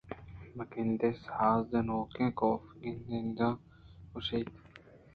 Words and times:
بہ 0.55 0.63
گندے 0.71 1.09
ساز 1.23 1.59
جنوکے؟ 1.71 2.25
کافءَکندانءَگوٛشت 2.39 4.49